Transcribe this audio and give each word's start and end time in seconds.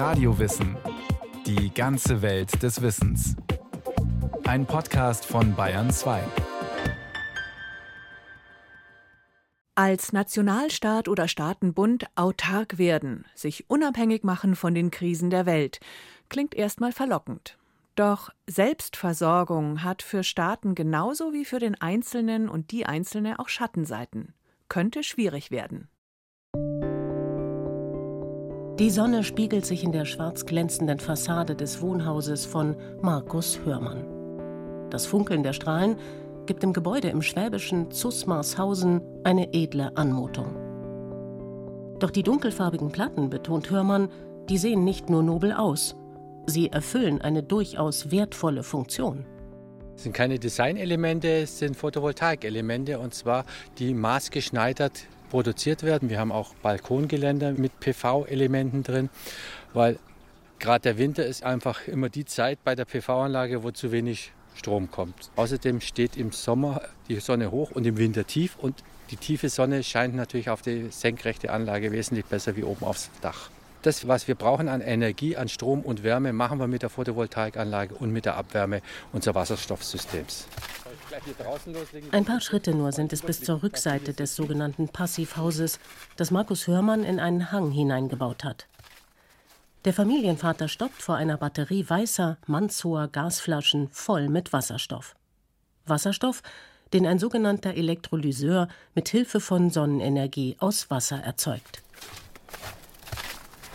Radiowissen. 0.00 0.78
Die 1.44 1.74
ganze 1.74 2.22
Welt 2.22 2.62
des 2.62 2.80
Wissens. 2.80 3.36
Ein 4.44 4.64
Podcast 4.64 5.26
von 5.26 5.54
Bayern 5.54 5.90
2. 5.90 6.22
Als 9.74 10.14
Nationalstaat 10.14 11.06
oder 11.06 11.28
Staatenbund 11.28 12.06
autark 12.14 12.78
werden, 12.78 13.26
sich 13.34 13.68
unabhängig 13.68 14.24
machen 14.24 14.56
von 14.56 14.74
den 14.74 14.90
Krisen 14.90 15.28
der 15.28 15.44
Welt, 15.44 15.80
klingt 16.30 16.54
erstmal 16.54 16.92
verlockend. 16.92 17.58
Doch 17.94 18.30
Selbstversorgung 18.46 19.84
hat 19.84 20.02
für 20.02 20.24
Staaten 20.24 20.74
genauso 20.74 21.34
wie 21.34 21.44
für 21.44 21.58
den 21.58 21.78
Einzelnen 21.78 22.48
und 22.48 22.70
die 22.70 22.86
Einzelne 22.86 23.38
auch 23.38 23.50
Schattenseiten. 23.50 24.32
Könnte 24.70 25.02
schwierig 25.02 25.50
werden. 25.50 25.90
Die 28.80 28.88
Sonne 28.88 29.24
spiegelt 29.24 29.66
sich 29.66 29.84
in 29.84 29.92
der 29.92 30.06
schwarz 30.06 30.46
glänzenden 30.46 31.00
Fassade 31.00 31.54
des 31.54 31.82
Wohnhauses 31.82 32.46
von 32.46 32.76
Markus 33.02 33.60
Hörmann. 33.62 34.06
Das 34.88 35.04
Funkeln 35.04 35.42
der 35.42 35.52
Strahlen 35.52 35.96
gibt 36.46 36.62
dem 36.62 36.72
Gebäude 36.72 37.08
im 37.08 37.20
schwäbischen 37.20 37.90
Zusmarshausen 37.90 39.02
eine 39.22 39.52
edle 39.52 39.94
Anmutung. 39.98 40.56
Doch 41.98 42.10
die 42.10 42.22
dunkelfarbigen 42.22 42.90
Platten, 42.90 43.28
betont 43.28 43.70
Hörmann, 43.70 44.08
die 44.48 44.56
sehen 44.56 44.82
nicht 44.82 45.10
nur 45.10 45.22
nobel 45.22 45.52
aus, 45.52 45.94
Sie 46.46 46.72
erfüllen 46.72 47.20
eine 47.20 47.42
durchaus 47.42 48.10
wertvolle 48.10 48.62
Funktion. 48.62 49.26
Es 49.94 50.04
sind 50.04 50.14
keine 50.14 50.38
Designelemente, 50.38 51.28
es 51.42 51.58
sind 51.58 51.76
Photovoltaikelemente 51.76 52.98
und 52.98 53.12
zwar 53.12 53.44
die 53.78 53.92
maßgeschneidert 53.92 55.06
produziert 55.30 55.82
werden. 55.82 56.10
Wir 56.10 56.20
haben 56.20 56.32
auch 56.32 56.54
Balkongeländer 56.56 57.52
mit 57.52 57.80
PV-Elementen 57.80 58.82
drin, 58.82 59.08
weil 59.72 59.98
gerade 60.58 60.82
der 60.82 60.98
Winter 60.98 61.24
ist 61.24 61.42
einfach 61.42 61.86
immer 61.88 62.10
die 62.10 62.26
Zeit 62.26 62.58
bei 62.64 62.74
der 62.74 62.84
PV-Anlage, 62.84 63.62
wo 63.62 63.70
zu 63.70 63.90
wenig 63.92 64.32
Strom 64.54 64.90
kommt. 64.90 65.30
Außerdem 65.36 65.80
steht 65.80 66.16
im 66.16 66.32
Sommer 66.32 66.82
die 67.08 67.18
Sonne 67.20 67.50
hoch 67.50 67.70
und 67.70 67.86
im 67.86 67.96
Winter 67.96 68.26
tief 68.26 68.56
und 68.60 68.84
die 69.10 69.16
tiefe 69.16 69.48
Sonne 69.48 69.82
scheint 69.82 70.14
natürlich 70.14 70.50
auf 70.50 70.62
die 70.62 70.88
senkrechte 70.90 71.50
Anlage 71.50 71.90
wesentlich 71.90 72.26
besser 72.26 72.56
wie 72.56 72.62
oben 72.62 72.84
aufs 72.84 73.10
Dach. 73.22 73.50
Das, 73.82 74.06
was 74.06 74.28
wir 74.28 74.34
brauchen 74.34 74.68
an 74.68 74.82
Energie, 74.82 75.36
an 75.36 75.48
Strom 75.48 75.80
und 75.80 76.02
Wärme, 76.02 76.32
machen 76.34 76.58
wir 76.58 76.66
mit 76.66 76.82
der 76.82 76.90
Photovoltaikanlage 76.90 77.94
und 77.94 78.10
mit 78.12 78.26
der 78.26 78.36
Abwärme 78.36 78.82
unseres 79.12 79.34
Wasserstoffsystems. 79.34 80.46
Ein 82.12 82.24
paar 82.24 82.40
Schritte 82.40 82.74
nur 82.74 82.92
sind 82.92 83.12
es 83.12 83.22
bis 83.22 83.42
zur 83.42 83.62
Rückseite 83.62 84.12
des 84.12 84.36
sogenannten 84.36 84.88
Passivhauses, 84.88 85.80
das 86.16 86.30
Markus 86.30 86.66
Hörmann 86.66 87.04
in 87.04 87.18
einen 87.18 87.52
Hang 87.52 87.70
hineingebaut 87.70 88.44
hat. 88.44 88.66
Der 89.86 89.94
Familienvater 89.94 90.68
stoppt 90.68 91.00
vor 91.00 91.16
einer 91.16 91.38
Batterie 91.38 91.88
weißer, 91.88 92.36
mannshoher 92.46 93.08
Gasflaschen 93.08 93.88
voll 93.90 94.28
mit 94.28 94.52
Wasserstoff. 94.52 95.16
Wasserstoff, 95.86 96.42
den 96.92 97.06
ein 97.06 97.18
sogenannter 97.18 97.74
Elektrolyseur 97.74 98.68
mit 98.94 99.08
Hilfe 99.08 99.40
von 99.40 99.70
Sonnenenergie 99.70 100.56
aus 100.58 100.90
Wasser 100.90 101.20
erzeugt. 101.20 101.82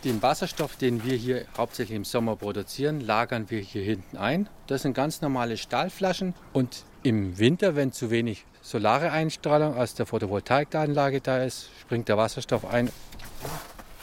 Den 0.06 0.22
Wasserstoff, 0.22 0.76
den 0.76 1.04
wir 1.04 1.18
hier 1.18 1.48
hauptsächlich 1.58 1.96
im 1.96 2.06
Sommer 2.06 2.36
produzieren, 2.36 3.02
lagern 3.02 3.50
wir 3.50 3.60
hier 3.60 3.82
hinten 3.82 4.18
ein. 4.18 4.48
Das 4.68 4.84
sind 4.84 4.94
ganz 4.94 5.22
normale 5.22 5.58
Stahlflaschen 5.58 6.36
und 6.54 6.84
im 7.02 7.40
Winter, 7.40 7.76
wenn 7.76 7.92
zu 7.92 8.12
wenig 8.12 8.46
solare 8.62 9.10
Einstrahlung 9.12 9.76
aus 9.76 9.96
der 9.96 10.06
Photovoltaikanlage 10.06 11.22
da 11.22 11.44
ist, 11.44 11.72
springt 11.82 12.08
der 12.08 12.18
Wasserstoff 12.18 12.66
ein. 12.66 12.92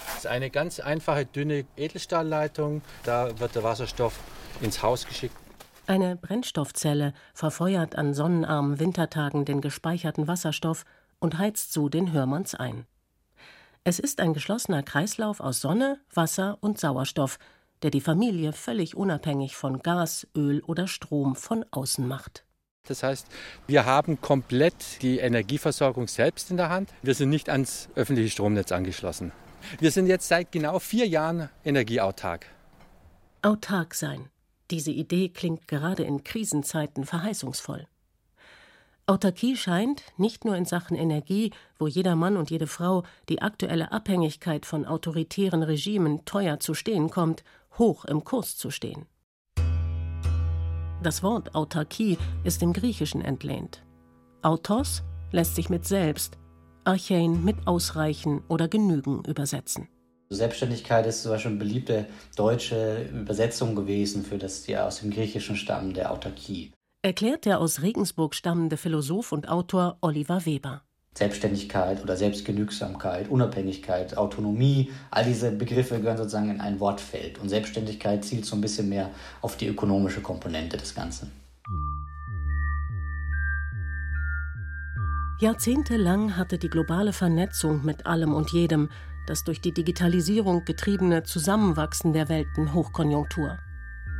Das 0.06 0.18
ist 0.18 0.26
eine 0.26 0.50
ganz 0.50 0.80
einfache, 0.80 1.24
dünne 1.24 1.66
Edelstahlleitung. 1.76 2.82
Da 3.04 3.38
wird 3.38 3.54
der 3.54 3.62
Wasserstoff 3.62 4.18
ins 4.60 4.82
Haus 4.82 5.06
geschickt. 5.06 5.36
Eine 5.86 6.16
Brennstoffzelle 6.16 7.14
verfeuert 7.32 7.94
an 7.94 8.12
sonnenarmen 8.12 8.80
Wintertagen 8.80 9.44
den 9.44 9.60
gespeicherten 9.60 10.26
Wasserstoff 10.26 10.84
und 11.20 11.38
heizt 11.38 11.72
so 11.72 11.88
den 11.88 12.12
Hörmanns 12.12 12.56
ein. 12.56 12.86
Es 13.84 13.98
ist 13.98 14.20
ein 14.20 14.32
geschlossener 14.32 14.84
Kreislauf 14.84 15.40
aus 15.40 15.60
Sonne, 15.60 15.98
Wasser 16.14 16.56
und 16.60 16.78
Sauerstoff, 16.78 17.40
der 17.82 17.90
die 17.90 18.00
Familie 18.00 18.52
völlig 18.52 18.96
unabhängig 18.96 19.56
von 19.56 19.80
Gas, 19.80 20.28
Öl 20.36 20.62
oder 20.66 20.86
Strom 20.86 21.34
von 21.34 21.64
außen 21.72 22.06
macht. 22.06 22.44
Das 22.86 23.02
heißt, 23.02 23.26
wir 23.66 23.84
haben 23.84 24.20
komplett 24.20 25.02
die 25.02 25.18
Energieversorgung 25.18 26.06
selbst 26.06 26.52
in 26.52 26.58
der 26.58 26.68
Hand. 26.68 26.90
Wir 27.02 27.14
sind 27.14 27.30
nicht 27.30 27.48
ans 27.48 27.88
öffentliche 27.96 28.30
Stromnetz 28.30 28.70
angeschlossen. 28.70 29.32
Wir 29.80 29.90
sind 29.90 30.06
jetzt 30.06 30.28
seit 30.28 30.52
genau 30.52 30.78
vier 30.78 31.08
Jahren 31.08 31.48
energieautark. 31.64 32.46
Autark 33.42 33.94
sein. 33.94 34.28
Diese 34.70 34.92
Idee 34.92 35.28
klingt 35.28 35.66
gerade 35.66 36.04
in 36.04 36.22
Krisenzeiten 36.22 37.04
verheißungsvoll. 37.04 37.88
Autarkie 39.06 39.56
scheint, 39.56 40.04
nicht 40.16 40.44
nur 40.44 40.54
in 40.54 40.64
Sachen 40.64 40.96
Energie, 40.96 41.50
wo 41.76 41.88
jeder 41.88 42.14
Mann 42.14 42.36
und 42.36 42.50
jede 42.50 42.68
Frau 42.68 43.02
die 43.28 43.42
aktuelle 43.42 43.90
Abhängigkeit 43.90 44.64
von 44.64 44.86
autoritären 44.86 45.64
Regimen 45.64 46.24
teuer 46.24 46.60
zu 46.60 46.72
stehen 46.72 47.10
kommt, 47.10 47.42
hoch 47.78 48.04
im 48.04 48.22
Kurs 48.22 48.56
zu 48.56 48.70
stehen. 48.70 49.06
Das 51.02 51.24
Wort 51.24 51.56
Autarkie 51.56 52.16
ist 52.44 52.62
im 52.62 52.72
Griechischen 52.72 53.22
entlehnt. 53.22 53.82
Autos 54.40 55.02
lässt 55.32 55.56
sich 55.56 55.68
mit 55.68 55.84
selbst, 55.84 56.38
Archein 56.84 57.42
mit 57.42 57.66
ausreichen 57.66 58.42
oder 58.46 58.68
genügen 58.68 59.24
übersetzen. 59.24 59.88
Selbstständigkeit 60.30 61.06
ist 61.06 61.24
zum 61.24 61.32
Beispiel 61.32 61.50
eine 61.50 61.58
beliebte 61.58 62.06
deutsche 62.36 63.08
Übersetzung 63.12 63.74
gewesen 63.74 64.24
für 64.24 64.38
das, 64.38 64.62
die 64.62 64.76
aus 64.78 65.00
dem 65.00 65.10
Griechischen 65.10 65.56
stammende 65.56 66.08
Autarkie 66.08 66.72
erklärt 67.02 67.46
der 67.46 67.58
aus 67.58 67.82
Regensburg 67.82 68.32
stammende 68.32 68.76
Philosoph 68.76 69.32
und 69.32 69.48
Autor 69.48 69.98
Oliver 70.00 70.46
Weber. 70.46 70.82
Selbstständigkeit 71.14 72.00
oder 72.00 72.16
Selbstgenügsamkeit, 72.16 73.28
Unabhängigkeit, 73.28 74.16
Autonomie, 74.16 74.92
all 75.10 75.24
diese 75.24 75.50
Begriffe 75.50 75.98
gehören 75.98 76.16
sozusagen 76.16 76.48
in 76.48 76.60
ein 76.60 76.78
Wortfeld. 76.80 77.38
Und 77.38 77.48
Selbstständigkeit 77.48 78.24
zielt 78.24 78.46
so 78.46 78.56
ein 78.56 78.60
bisschen 78.60 78.88
mehr 78.88 79.10
auf 79.42 79.56
die 79.56 79.66
ökonomische 79.66 80.22
Komponente 80.22 80.76
des 80.76 80.94
Ganzen. 80.94 81.32
Jahrzehntelang 85.40 86.36
hatte 86.36 86.56
die 86.56 86.70
globale 86.70 87.12
Vernetzung 87.12 87.84
mit 87.84 88.06
allem 88.06 88.32
und 88.32 88.52
jedem, 88.52 88.90
das 89.26 89.42
durch 89.42 89.60
die 89.60 89.72
Digitalisierung 89.72 90.64
getriebene 90.64 91.24
Zusammenwachsen 91.24 92.12
der 92.12 92.28
Welten 92.28 92.72
Hochkonjunktur. 92.72 93.58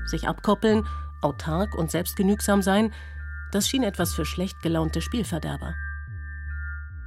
Sich 0.05 0.27
abkoppeln 0.27 0.85
autark 1.23 1.75
und 1.75 1.91
selbstgenügsam 1.91 2.63
sein, 2.63 2.93
das 3.53 3.69
schien 3.69 3.83
etwas 3.83 4.15
für 4.15 4.25
schlecht 4.25 4.63
gelaunte 4.63 5.01
Spielverderber. 5.01 5.75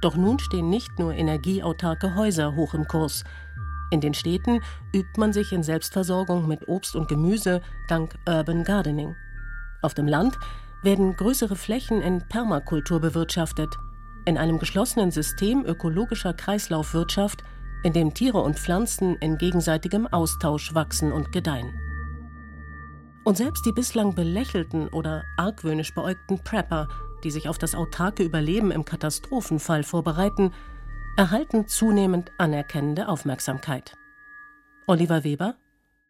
Doch 0.00 0.16
nun 0.16 0.38
stehen 0.38 0.68
nicht 0.68 0.98
nur 0.98 1.14
energieautarke 1.14 2.14
Häuser 2.14 2.54
hoch 2.54 2.74
im 2.74 2.86
Kurs. 2.86 3.24
In 3.90 4.00
den 4.00 4.14
Städten 4.14 4.60
übt 4.94 5.18
man 5.18 5.32
sich 5.32 5.52
in 5.52 5.62
Selbstversorgung 5.62 6.46
mit 6.46 6.68
Obst 6.68 6.96
und 6.96 7.08
Gemüse 7.08 7.60
dank 7.88 8.14
Urban 8.28 8.64
Gardening. 8.64 9.14
Auf 9.82 9.94
dem 9.94 10.06
Land 10.06 10.36
werden 10.82 11.16
größere 11.16 11.56
Flächen 11.56 12.02
in 12.02 12.22
Permakultur 12.28 13.00
bewirtschaftet, 13.00 13.74
in 14.24 14.36
einem 14.38 14.58
geschlossenen 14.58 15.10
System 15.10 15.64
ökologischer 15.64 16.34
Kreislaufwirtschaft, 16.34 17.42
in 17.82 17.92
dem 17.92 18.12
Tiere 18.12 18.38
und 18.42 18.58
Pflanzen 18.58 19.16
in 19.16 19.38
gegenseitigem 19.38 20.06
Austausch 20.06 20.74
wachsen 20.74 21.12
und 21.12 21.32
gedeihen. 21.32 21.85
Und 23.26 23.36
selbst 23.36 23.66
die 23.66 23.72
bislang 23.72 24.14
belächelten 24.14 24.86
oder 24.86 25.24
argwöhnisch 25.36 25.92
beäugten 25.92 26.38
Prepper, 26.44 26.86
die 27.24 27.32
sich 27.32 27.48
auf 27.48 27.58
das 27.58 27.74
autarke 27.74 28.22
Überleben 28.22 28.70
im 28.70 28.84
Katastrophenfall 28.84 29.82
vorbereiten, 29.82 30.52
erhalten 31.16 31.66
zunehmend 31.66 32.30
anerkennende 32.38 33.08
Aufmerksamkeit. 33.08 33.94
Oliver 34.86 35.24
Weber 35.24 35.56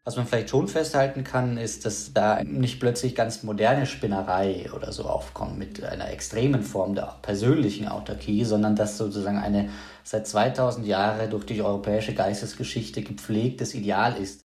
was 0.04 0.14
man 0.14 0.24
vielleicht 0.24 0.50
schon 0.50 0.68
festhalten 0.68 1.24
kann, 1.24 1.58
ist, 1.58 1.84
dass 1.84 2.12
da 2.12 2.44
nicht 2.44 2.78
plötzlich 2.78 3.16
ganz 3.16 3.42
moderne 3.42 3.86
Spinnerei 3.86 4.70
oder 4.72 4.92
so 4.92 5.02
aufkommt 5.02 5.58
mit 5.58 5.82
einer 5.82 6.10
extremen 6.10 6.62
Form 6.62 6.94
der 6.94 7.16
persönlichen 7.22 7.88
Autarkie, 7.88 8.44
sondern 8.44 8.76
dass 8.76 8.98
sozusagen 8.98 9.38
eine 9.38 9.70
seit 10.04 10.28
2000 10.28 10.86
Jahren 10.86 11.28
durch 11.28 11.44
die 11.44 11.60
europäische 11.60 12.14
Geistesgeschichte 12.14 13.02
gepflegtes 13.02 13.74
Ideal 13.74 14.16
ist. 14.16 14.45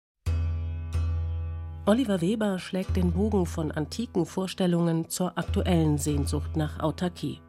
Oliver 1.88 2.20
Weber 2.20 2.58
schlägt 2.58 2.96
den 2.96 3.12
Bogen 3.12 3.46
von 3.46 3.73
antiken 3.73 4.26
Vorstellungen 4.26 5.08
zur 5.08 5.38
aktuellen 5.38 5.96
Sehnsucht 5.96 6.55
nach 6.55 6.81
Autarkie. 6.81 7.40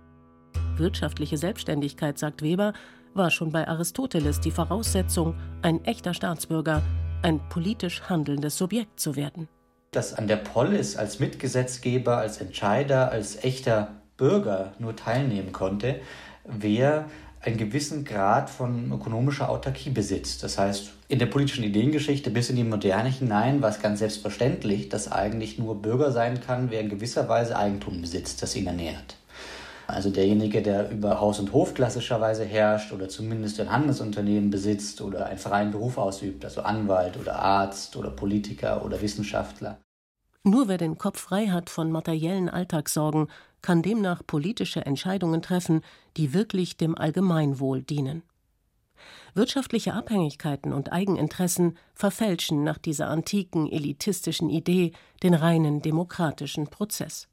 Wirtschaftliche 0.77 1.37
Selbstständigkeit, 1.37 2.17
sagt 2.17 2.41
Weber, 2.41 2.71
war 3.13 3.31
schon 3.31 3.51
bei 3.51 3.67
Aristoteles 3.67 4.39
die 4.39 4.51
Voraussetzung, 4.51 5.35
ein 5.61 5.83
echter 5.83 6.13
Staatsbürger, 6.13 6.81
ein 7.21 7.41
politisch 7.49 8.03
handelndes 8.03 8.57
Subjekt 8.57 8.97
zu 8.97 9.17
werden. 9.17 9.49
Dass 9.91 10.13
an 10.13 10.29
der 10.29 10.37
Polis 10.37 10.95
als 10.95 11.19
Mitgesetzgeber, 11.19 12.15
als 12.19 12.39
Entscheider, 12.39 13.11
als 13.11 13.43
echter 13.43 13.89
Bürger 14.15 14.71
nur 14.79 14.95
teilnehmen 14.95 15.51
konnte, 15.51 15.99
wer 16.45 17.09
einen 17.41 17.57
gewissen 17.57 18.03
Grad 18.03 18.49
von 18.49 18.91
ökonomischer 18.91 19.49
Autarkie 19.49 19.91
besitzt. 19.91 20.43
Das 20.43 20.57
heißt, 20.57 20.91
in 21.07 21.19
der 21.19 21.27
politischen 21.27 21.63
Ideengeschichte 21.63 22.29
bis 22.31 22.49
in 22.49 22.57
die 22.57 22.63
Moderne 22.63 23.09
hinein 23.09 23.61
war 23.61 23.69
es 23.69 23.81
ganz 23.81 23.99
selbstverständlich, 23.99 24.89
dass 24.89 25.11
eigentlich 25.11 25.57
nur 25.57 25.81
Bürger 25.81 26.11
sein 26.11 26.41
kann, 26.41 26.69
wer 26.69 26.81
in 26.81 26.89
gewisser 26.89 27.29
Weise 27.29 27.57
Eigentum 27.57 28.01
besitzt, 28.01 28.41
das 28.41 28.55
ihn 28.55 28.67
ernährt. 28.67 29.15
Also 29.87 30.11
derjenige, 30.11 30.61
der 30.61 30.91
über 30.91 31.19
Haus 31.19 31.39
und 31.39 31.51
Hof 31.51 31.73
klassischerweise 31.73 32.45
herrscht 32.45 32.93
oder 32.93 33.09
zumindest 33.09 33.59
ein 33.59 33.71
Handelsunternehmen 33.71 34.51
besitzt 34.51 35.01
oder 35.01 35.25
einen 35.25 35.39
freien 35.39 35.71
Beruf 35.71 35.97
ausübt, 35.97 36.45
also 36.45 36.61
Anwalt 36.61 37.17
oder 37.17 37.39
Arzt 37.39 37.95
oder 37.95 38.11
Politiker 38.11 38.85
oder 38.85 39.01
Wissenschaftler. 39.01 39.79
Nur 40.43 40.67
wer 40.67 40.77
den 40.77 40.97
Kopf 40.97 41.19
frei 41.19 41.47
hat 41.47 41.69
von 41.69 41.91
materiellen 41.91 42.49
Alltagssorgen, 42.49 43.29
kann 43.61 43.81
demnach 43.81 44.21
politische 44.25 44.85
Entscheidungen 44.85 45.41
treffen, 45.41 45.81
die 46.17 46.33
wirklich 46.33 46.77
dem 46.77 46.97
Allgemeinwohl 46.97 47.83
dienen. 47.83 48.23
Wirtschaftliche 49.33 49.93
Abhängigkeiten 49.93 50.73
und 50.73 50.91
Eigeninteressen 50.91 51.77
verfälschen 51.93 52.63
nach 52.63 52.77
dieser 52.77 53.07
antiken 53.07 53.71
elitistischen 53.71 54.49
Idee 54.49 54.91
den 55.23 55.33
reinen 55.33 55.81
demokratischen 55.81 56.67
Prozess. 56.67 57.27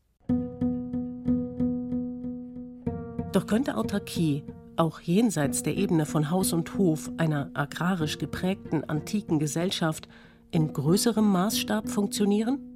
Doch 3.33 3.47
könnte 3.47 3.77
Autarkie 3.77 4.45
auch 4.77 5.01
jenseits 5.01 5.63
der 5.63 5.77
Ebene 5.77 6.07
von 6.07 6.31
Haus 6.31 6.53
und 6.53 6.77
Hof 6.79 7.11
einer 7.17 7.51
agrarisch 7.55 8.19
geprägten 8.19 8.85
antiken 8.85 9.39
Gesellschaft 9.39 10.09
in 10.51 10.73
größerem 10.73 11.27
Maßstab 11.27 11.89
funktionieren? 11.89 12.76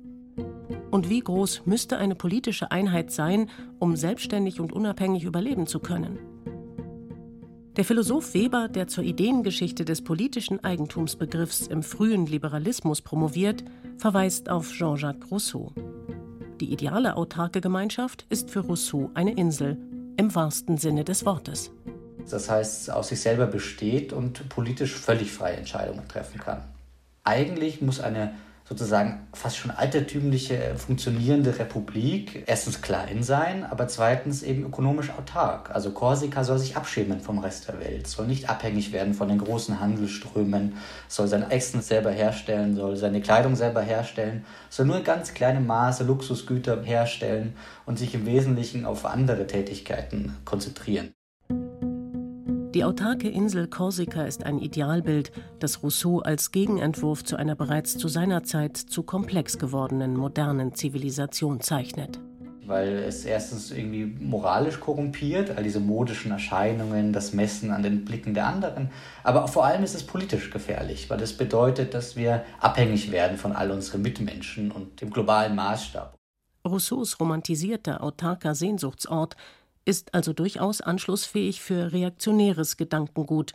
Und 0.91 1.09
wie 1.09 1.21
groß 1.21 1.63
müsste 1.67 1.99
eine 1.99 2.15
politische 2.15 2.71
Einheit 2.71 3.11
sein, 3.11 3.49
um 3.79 3.97
selbstständig 3.97 4.61
und 4.61 4.73
unabhängig 4.73 5.25
überleben 5.25 5.67
zu 5.67 5.79
können? 5.79 6.19
Der 7.77 7.85
Philosoph 7.85 8.35
Weber, 8.35 8.69
der 8.69 8.89
zur 8.89 9.05
Ideengeschichte 9.05 9.85
des 9.85 10.03
politischen 10.03 10.63
Eigentumsbegriffs 10.63 11.69
im 11.69 11.83
frühen 11.83 12.27
Liberalismus 12.27 13.01
promoviert, 13.01 13.65
verweist 13.97 14.49
auf 14.51 14.73
Jean-Jacques 14.73 15.31
Rousseau. 15.31 15.73
Die 16.61 16.73
ideale 16.73 17.17
autarke 17.17 17.61
Gemeinschaft 17.61 18.27
ist 18.29 18.51
für 18.51 18.61
Rousseau 18.61 19.11
eine 19.15 19.35
Insel, 19.35 19.79
im 20.17 20.35
wahrsten 20.35 20.77
Sinne 20.77 21.05
des 21.05 21.25
Wortes. 21.25 21.71
Das 22.29 22.51
heißt, 22.51 22.91
aus 22.91 23.09
sich 23.09 23.21
selber 23.21 23.47
besteht 23.47 24.13
und 24.13 24.49
politisch 24.49 24.95
völlig 24.95 25.33
freie 25.33 25.57
Entscheidungen 25.57 26.07
treffen 26.09 26.39
kann. 26.39 26.63
Eigentlich 27.25 27.81
muss 27.81 28.01
eine 28.01 28.35
sozusagen 28.71 29.27
fast 29.33 29.57
schon 29.57 29.73
altertümliche, 29.73 30.77
funktionierende 30.77 31.59
Republik 31.59 32.45
erstens 32.47 32.81
klein 32.81 33.25
sein, 33.25 33.65
aber 33.65 33.89
zweitens 33.89 34.45
eben 34.45 34.65
ökonomisch 34.65 35.11
autark. 35.11 35.75
Also 35.75 35.91
Korsika 35.91 36.45
soll 36.45 36.61
sich 36.61 36.77
abschirmen 36.77 37.21
vom 37.21 37.41
Rest 37.41 37.67
der 37.67 37.81
Welt, 37.81 38.07
soll 38.07 38.29
nicht 38.29 38.49
abhängig 38.49 38.93
werden 38.93 39.13
von 39.13 39.29
den 39.29 39.39
großen 39.39 39.81
Handelsströmen, 39.81 40.75
soll 41.09 41.27
sein 41.27 41.51
Essen 41.51 41.83
selber 41.83 42.13
herstellen, 42.13 42.77
soll 42.77 42.97
seine 42.97 43.21
Kleidung 43.21 43.57
selber 43.57 43.83
herstellen, 43.83 44.45
soll 44.69 44.87
nur 44.87 44.99
in 44.99 45.05
ganz 45.05 45.35
kleinem 45.35 45.67
Maße 45.67 46.05
Luxusgüter 46.05 46.81
herstellen 46.85 47.57
und 47.87 47.99
sich 47.99 48.15
im 48.15 48.25
Wesentlichen 48.25 48.87
auf 48.87 49.05
andere 49.05 49.49
Tätigkeiten 49.49 50.37
konzentrieren. 50.45 51.13
Die 52.75 52.85
autarke 52.85 53.29
Insel 53.29 53.67
Korsika 53.67 54.23
ist 54.23 54.47
ein 54.47 54.61
Idealbild, 54.61 55.33
das 55.59 55.83
Rousseau 55.83 56.21
als 56.21 56.53
Gegenentwurf 56.53 57.25
zu 57.25 57.35
einer 57.35 57.57
bereits 57.57 57.99
zu 57.99 58.07
seiner 58.07 58.45
Zeit 58.45 58.77
zu 58.77 59.03
komplex 59.03 59.59
gewordenen 59.59 60.17
modernen 60.17 60.73
Zivilisation 60.77 61.61
zeichnet. 61.61 62.21
Weil 62.67 62.91
es 62.99 63.25
erstens 63.25 63.73
irgendwie 63.73 64.05
moralisch 64.05 64.79
korrumpiert, 64.79 65.51
all 65.57 65.65
diese 65.65 65.81
modischen 65.81 66.31
Erscheinungen, 66.31 67.13
das 67.13 67.33
Messen 67.33 67.73
an 67.73 67.83
den 67.83 68.05
Blicken 68.05 68.35
der 68.35 68.47
anderen. 68.47 68.91
Aber 69.25 69.49
vor 69.49 69.65
allem 69.65 69.83
ist 69.83 69.97
es 69.97 70.07
politisch 70.07 70.53
gefährlich, 70.53 71.11
weil 71.11 71.21
es 71.23 71.37
bedeutet, 71.37 71.93
dass 71.93 72.15
wir 72.15 72.45
abhängig 72.61 73.11
werden 73.11 73.37
von 73.37 73.51
all 73.51 73.73
unseren 73.73 74.03
Mitmenschen 74.03 74.71
und 74.71 75.01
dem 75.01 75.11
globalen 75.11 75.57
Maßstab. 75.57 76.15
Rousseaus 76.65 77.19
romantisierter, 77.19 78.03
autarker 78.03 78.55
Sehnsuchtsort 78.55 79.35
ist 79.91 80.15
also 80.15 80.33
durchaus 80.33 80.81
anschlussfähig 80.81 81.61
für 81.61 81.93
reaktionäres 81.93 82.77
Gedankengut, 82.77 83.55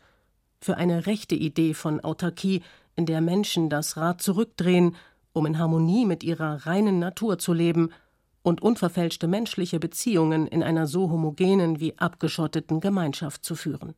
für 0.60 0.76
eine 0.76 1.06
rechte 1.06 1.34
Idee 1.34 1.74
von 1.74 2.02
Autarkie, 2.02 2.62
in 2.98 3.06
der 3.06 3.22
Menschen 3.22 3.70
das 3.70 3.96
Rad 3.96 4.22
zurückdrehen, 4.22 4.98
um 5.32 5.46
in 5.46 5.58
Harmonie 5.58 6.06
mit 6.06 6.26
ihrer 6.26 6.66
reinen 6.66 7.00
Natur 7.00 7.40
zu 7.40 7.54
leben 7.54 7.90
und 8.42 8.62
unverfälschte 8.62 9.28
menschliche 9.28 9.80
Beziehungen 9.80 10.46
in 10.46 10.62
einer 10.62 10.88
so 10.88 11.10
homogenen 11.10 11.80
wie 11.80 11.98
abgeschotteten 11.98 12.82
Gemeinschaft 12.82 13.46
zu 13.46 13.56
führen. 13.56 13.96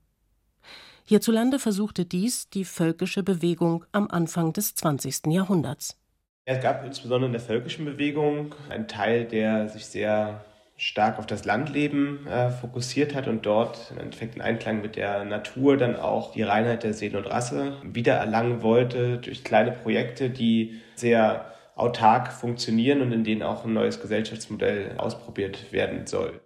Hierzulande 1.05 1.57
versuchte 1.57 2.05
dies 2.05 2.49
die 2.49 2.65
völkische 2.65 3.23
Bewegung 3.23 3.83
am 3.91 4.09
Anfang 4.11 4.53
des 4.53 4.75
20. 4.75 5.27
Jahrhunderts. 5.27 5.97
Es 6.45 6.61
gab 6.61 6.85
insbesondere 6.85 7.25
in 7.29 7.31
der 7.33 7.41
völkischen 7.41 7.85
Bewegung 7.85 8.53
einen 8.69 8.87
Teil, 8.87 9.25
der 9.25 9.69
sich 9.69 9.87
sehr 9.87 10.45
stark 10.77 11.17
auf 11.17 11.25
das 11.25 11.43
Landleben 11.43 12.27
äh, 12.27 12.51
fokussiert 12.51 13.15
hat 13.15 13.27
und 13.27 13.45
dort 13.45 13.91
im 13.91 13.97
Endeffekt 13.97 14.35
in 14.35 14.41
Einklang 14.41 14.81
mit 14.81 14.95
der 14.95 15.25
Natur 15.25 15.75
dann 15.75 15.95
auch 15.95 16.33
die 16.33 16.43
Reinheit 16.43 16.83
der 16.83 16.93
Seele 16.93 17.17
und 17.17 17.25
Rasse 17.25 17.77
wiedererlangen 17.83 18.61
wollte 18.61 19.17
durch 19.17 19.43
kleine 19.43 19.71
Projekte, 19.71 20.29
die 20.29 20.79
sehr 20.95 21.51
autark 21.75 22.31
funktionieren 22.31 23.01
und 23.01 23.11
in 23.11 23.23
denen 23.23 23.43
auch 23.43 23.65
ein 23.65 23.73
neues 23.73 23.99
Gesellschaftsmodell 23.99 24.97
ausprobiert 24.97 25.71
werden 25.71 26.05
soll. 26.05 26.41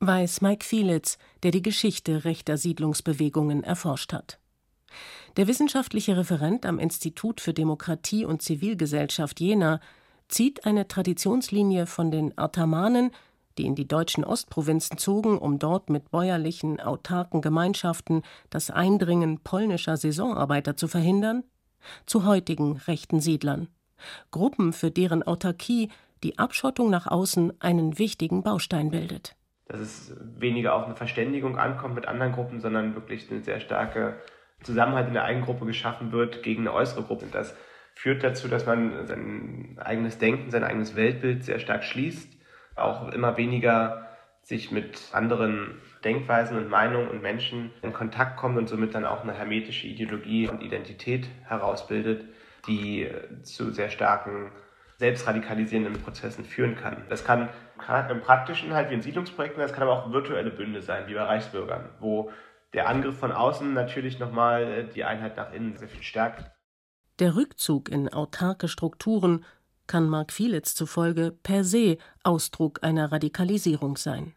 Weiß 0.00 0.40
Mike 0.40 0.64
Fielitz, 0.64 1.18
der 1.42 1.50
die 1.50 1.62
Geschichte 1.62 2.24
rechter 2.24 2.56
Siedlungsbewegungen 2.56 3.64
erforscht 3.64 4.12
hat. 4.12 4.38
Der 5.36 5.46
wissenschaftliche 5.46 6.16
Referent 6.16 6.64
am 6.64 6.78
Institut 6.78 7.40
für 7.40 7.52
Demokratie 7.52 8.24
und 8.24 8.40
Zivilgesellschaft 8.42 9.40
Jena 9.40 9.80
zieht 10.28 10.64
eine 10.64 10.88
Traditionslinie 10.88 11.86
von 11.86 12.10
den 12.10 12.36
Artamanen 12.38 13.10
die 13.58 13.66
in 13.66 13.74
die 13.74 13.86
deutschen 13.86 14.24
Ostprovinzen 14.24 14.98
zogen, 14.98 15.38
um 15.38 15.58
dort 15.58 15.90
mit 15.90 16.10
bäuerlichen, 16.10 16.80
autarken 16.80 17.40
Gemeinschaften 17.40 18.22
das 18.50 18.70
Eindringen 18.70 19.40
polnischer 19.40 19.96
Saisonarbeiter 19.96 20.76
zu 20.76 20.88
verhindern, 20.88 21.44
zu 22.06 22.24
heutigen 22.24 22.76
rechten 22.76 23.20
Siedlern. 23.20 23.68
Gruppen, 24.30 24.72
für 24.72 24.90
deren 24.90 25.22
Autarkie 25.22 25.90
die 26.22 26.38
Abschottung 26.38 26.90
nach 26.90 27.06
außen 27.06 27.60
einen 27.60 27.98
wichtigen 27.98 28.42
Baustein 28.42 28.90
bildet. 28.90 29.36
Dass 29.66 29.80
es 29.80 30.16
weniger 30.20 30.74
auf 30.74 30.84
eine 30.84 30.96
Verständigung 30.96 31.58
ankommt 31.58 31.94
mit 31.94 32.06
anderen 32.06 32.32
Gruppen, 32.32 32.60
sondern 32.60 32.94
wirklich 32.94 33.30
eine 33.30 33.40
sehr 33.40 33.60
starke 33.60 34.16
Zusammenhalt 34.62 35.08
in 35.08 35.14
der 35.14 35.24
eigenen 35.24 35.44
Gruppe 35.44 35.66
geschaffen 35.66 36.12
wird 36.12 36.42
gegen 36.42 36.62
eine 36.62 36.72
äußere 36.72 37.02
Gruppe. 37.02 37.26
Das 37.30 37.54
führt 37.94 38.24
dazu, 38.24 38.48
dass 38.48 38.66
man 38.66 39.06
sein 39.06 39.78
eigenes 39.78 40.18
Denken, 40.18 40.50
sein 40.50 40.64
eigenes 40.64 40.96
Weltbild 40.96 41.44
sehr 41.44 41.58
stark 41.58 41.84
schließt 41.84 42.34
auch 42.76 43.12
immer 43.12 43.36
weniger 43.36 44.08
sich 44.42 44.70
mit 44.70 45.00
anderen 45.12 45.80
Denkweisen 46.04 46.58
und 46.58 46.68
Meinungen 46.68 47.08
und 47.08 47.22
Menschen 47.22 47.72
in 47.82 47.92
Kontakt 47.92 48.36
kommt 48.36 48.58
und 48.58 48.68
somit 48.68 48.94
dann 48.94 49.06
auch 49.06 49.22
eine 49.22 49.32
hermetische 49.32 49.86
Ideologie 49.86 50.48
und 50.48 50.62
Identität 50.62 51.28
herausbildet, 51.44 52.26
die 52.66 53.08
zu 53.42 53.72
sehr 53.72 53.90
starken 53.90 54.52
selbstradikalisierenden 54.98 56.00
Prozessen 56.02 56.44
führen 56.44 56.76
kann. 56.76 57.04
Das 57.08 57.24
kann 57.24 57.48
im 58.10 58.20
Praktischen 58.20 58.74
halt 58.74 58.90
wie 58.90 58.94
in 58.94 59.02
Siedlungsprojekten, 59.02 59.60
das 59.60 59.72
kann 59.72 59.82
aber 59.82 59.92
auch 59.92 60.12
virtuelle 60.12 60.50
Bünde 60.50 60.82
sein, 60.82 61.08
wie 61.08 61.14
bei 61.14 61.22
Reichsbürgern, 61.22 61.88
wo 62.00 62.30
der 62.74 62.88
Angriff 62.88 63.18
von 63.18 63.32
außen 63.32 63.72
natürlich 63.72 64.18
nochmal 64.18 64.88
die 64.94 65.04
Einheit 65.04 65.36
nach 65.36 65.52
innen 65.52 65.76
sehr 65.76 65.88
viel 65.88 66.02
stärkt. 66.02 66.50
Der 67.18 67.36
Rückzug 67.36 67.88
in 67.88 68.12
autarke 68.12 68.68
Strukturen 68.68 69.44
kann 69.86 70.08
Mark 70.08 70.32
Fielitz 70.32 70.74
zufolge 70.74 71.32
per 71.42 71.64
se 71.64 71.98
Ausdruck 72.22 72.82
einer 72.82 73.12
Radikalisierung 73.12 73.96
sein. 73.96 74.34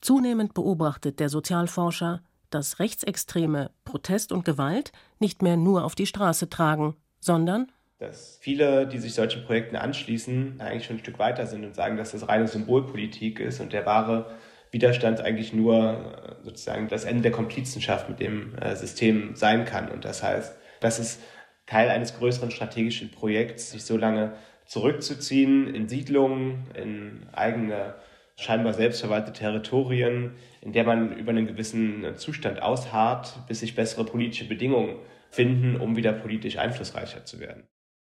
Zunehmend 0.00 0.54
beobachtet 0.54 1.20
der 1.20 1.28
Sozialforscher, 1.28 2.22
dass 2.50 2.78
Rechtsextreme 2.78 3.70
Protest 3.84 4.32
und 4.32 4.44
Gewalt 4.44 4.92
nicht 5.18 5.42
mehr 5.42 5.56
nur 5.56 5.84
auf 5.84 5.94
die 5.94 6.06
Straße 6.06 6.48
tragen, 6.48 6.96
sondern 7.20 7.72
dass 7.98 8.38
viele, 8.40 8.86
die 8.86 8.98
sich 8.98 9.14
solchen 9.14 9.44
Projekten 9.44 9.76
anschließen, 9.76 10.60
eigentlich 10.60 10.84
schon 10.84 10.96
ein 10.96 11.00
Stück 11.00 11.18
weiter 11.18 11.46
sind 11.46 11.64
und 11.64 11.74
sagen, 11.74 11.96
dass 11.96 12.12
das 12.12 12.28
reine 12.28 12.48
Symbolpolitik 12.48 13.40
ist 13.40 13.60
und 13.60 13.72
der 13.72 13.86
wahre 13.86 14.34
Widerstand 14.72 15.20
eigentlich 15.20 15.52
nur 15.52 16.36
äh, 16.40 16.44
sozusagen 16.44 16.88
das 16.88 17.04
Ende 17.04 17.22
der 17.22 17.32
Komplizenschaft 17.32 18.08
mit 18.08 18.18
dem 18.20 18.56
äh, 18.58 18.74
System 18.74 19.36
sein 19.36 19.64
kann. 19.64 19.88
Und 19.90 20.04
das 20.04 20.22
heißt, 20.22 20.54
dass 20.80 20.98
es 20.98 21.20
Teil 21.66 21.88
eines 21.88 22.16
größeren 22.18 22.50
strategischen 22.50 23.10
Projekts, 23.10 23.70
sich 23.70 23.84
so 23.84 23.96
lange 23.96 24.34
zurückzuziehen 24.66 25.74
in 25.74 25.88
Siedlungen, 25.88 26.66
in 26.74 27.26
eigene 27.32 27.94
scheinbar 28.36 28.72
selbstverwaltete 28.72 29.38
Territorien, 29.38 30.32
in 30.60 30.72
der 30.72 30.84
man 30.84 31.16
über 31.16 31.30
einen 31.30 31.46
gewissen 31.46 32.16
Zustand 32.16 32.62
ausharrt, 32.62 33.46
bis 33.46 33.60
sich 33.60 33.74
bessere 33.74 34.04
politische 34.04 34.48
Bedingungen 34.48 34.96
finden, 35.30 35.80
um 35.80 35.96
wieder 35.96 36.12
politisch 36.12 36.58
einflussreicher 36.58 37.24
zu 37.24 37.40
werden. 37.40 37.64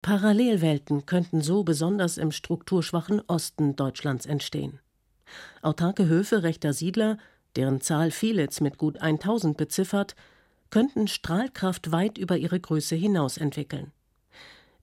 Parallelwelten 0.02 1.04
könnten 1.04 1.40
so 1.40 1.64
besonders 1.64 2.16
im 2.16 2.30
strukturschwachen 2.30 3.20
Osten 3.26 3.74
Deutschlands 3.76 4.24
entstehen. 4.24 4.80
Autarke 5.62 6.06
Höfe 6.06 6.42
rechter 6.44 6.72
Siedler, 6.72 7.18
deren 7.56 7.80
Zahl 7.80 8.10
Felix 8.10 8.60
mit 8.60 8.78
gut 8.78 9.00
1000 9.02 9.56
beziffert, 9.56 10.14
könnten 10.70 11.08
Strahlkraft 11.08 11.92
weit 11.92 12.18
über 12.18 12.36
ihre 12.36 12.60
Größe 12.60 12.96
hinaus 12.96 13.36
entwickeln. 13.38 13.92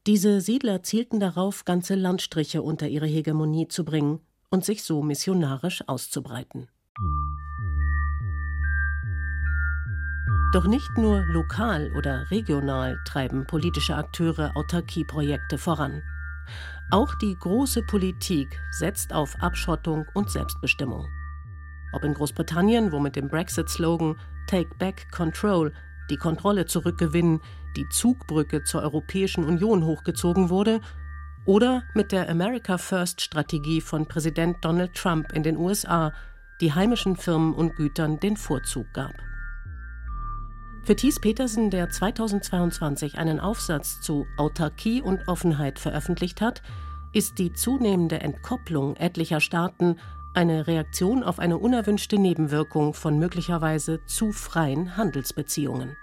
Diese 0.05 0.41
Siedler 0.41 0.83
zielten 0.83 1.19
darauf, 1.19 1.63
ganze 1.63 1.95
Landstriche 1.95 2.61
unter 2.61 2.87
ihre 2.87 3.07
Hegemonie 3.07 3.69
zu 3.69 3.85
bringen 3.85 4.19
und 4.49 4.65
sich 4.65 4.83
so 4.83 5.01
missionarisch 5.01 5.87
auszubreiten. 5.87 6.67
Doch 10.53 10.67
nicht 10.67 10.97
nur 10.97 11.25
lokal 11.25 11.91
oder 11.97 12.29
regional 12.29 12.99
treiben 13.05 13.47
politische 13.47 13.95
Akteure 13.95 14.55
Autarkieprojekte 14.55 15.57
voran. 15.57 16.03
Auch 16.91 17.15
die 17.15 17.35
große 17.35 17.81
Politik 17.81 18.59
setzt 18.71 19.13
auf 19.13 19.35
Abschottung 19.41 20.05
und 20.13 20.29
Selbstbestimmung. 20.29 21.07
Ob 21.93 22.03
in 22.03 22.13
Großbritannien, 22.13 22.91
wo 22.91 22.99
mit 22.99 23.15
dem 23.15 23.29
Brexit-Slogan 23.29 24.15
Take 24.53 24.75
Back 24.77 25.11
Control 25.11 25.73
die 26.11 26.17
Kontrolle 26.17 26.67
zurückgewinnen, 26.67 27.41
die 27.75 27.89
Zugbrücke 27.89 28.63
zur 28.63 28.83
Europäischen 28.83 29.45
Union 29.45 29.83
hochgezogen 29.83 30.51
wurde, 30.51 30.79
oder 31.45 31.81
mit 31.95 32.11
der 32.11 32.29
America 32.29 32.77
First 32.77 33.21
Strategie 33.21 33.81
von 33.81 34.05
Präsident 34.05 34.57
Donald 34.61 34.93
Trump 34.93 35.31
in 35.33 35.41
den 35.41 35.57
USA, 35.57 36.13
die 36.61 36.71
heimischen 36.71 37.15
Firmen 37.15 37.55
und 37.55 37.75
Gütern 37.77 38.19
den 38.19 38.37
Vorzug 38.37 38.85
gab. 38.93 39.15
Für 40.83 40.95
Thies 40.95 41.19
Petersen, 41.19 41.71
der 41.71 41.89
2022 41.89 43.17
einen 43.17 43.39
Aufsatz 43.39 44.01
zu 44.01 44.27
Autarkie 44.37 45.01
und 45.01 45.27
Offenheit 45.27 45.79
veröffentlicht 45.79 46.41
hat, 46.41 46.61
ist 47.11 47.39
die 47.39 47.53
zunehmende 47.53 48.21
Entkopplung 48.21 48.97
etlicher 48.97 49.39
Staaten 49.39 49.95
eine 50.33 50.67
Reaktion 50.67 51.23
auf 51.23 51.39
eine 51.39 51.57
unerwünschte 51.57 52.17
Nebenwirkung 52.17 52.93
von 52.93 53.19
möglicherweise 53.19 54.03
zu 54.05 54.31
freien 54.31 54.97
Handelsbeziehungen. 54.97 55.95